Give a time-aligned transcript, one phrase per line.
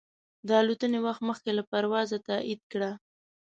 [0.47, 2.91] د الوتنې وخت مخکې له پروازه تایید کړه.